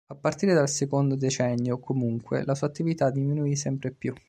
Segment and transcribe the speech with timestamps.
[0.07, 4.15] A partire dal secondo decennio, comunque, la sua attività diminuì sempre più.